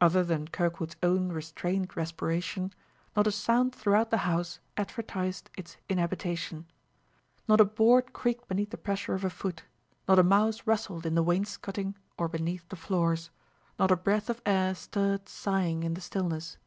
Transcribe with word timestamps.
Other 0.00 0.24
than 0.24 0.48
Kirkwood's 0.48 0.96
own 1.00 1.28
restrained 1.28 1.96
respiration 1.96 2.72
not 3.14 3.28
a 3.28 3.30
sound 3.30 3.72
throughout 3.72 4.10
the 4.10 4.16
house 4.26 4.58
advertised 4.76 5.48
its 5.56 5.76
inhabitation; 5.88 6.66
not 7.46 7.60
a 7.60 7.64
board 7.64 8.12
creaked 8.12 8.48
beneath 8.48 8.70
the 8.70 8.76
pressure 8.76 9.14
of 9.14 9.22
a 9.22 9.30
foot, 9.30 9.62
not 10.08 10.18
a 10.18 10.24
mouse 10.24 10.66
rustled 10.66 11.06
in 11.06 11.14
the 11.14 11.22
wainscoting 11.22 11.96
or 12.18 12.26
beneath 12.26 12.68
the 12.68 12.74
floors, 12.74 13.30
not 13.78 13.92
a 13.92 13.96
breath 13.96 14.28
of 14.28 14.42
air 14.44 14.74
stirred 14.74 15.28
sighing 15.28 15.84
in 15.84 15.94
the 15.94 16.00
stillness. 16.00 16.58